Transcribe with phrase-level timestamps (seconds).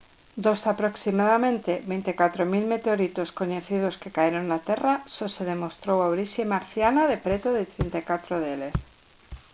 [0.45, 6.49] dos aproximadamente 24 000 meteoritos coñecidos que caeron na terra só se demostrou a orixe
[6.55, 8.75] marciana de preto de 34 deles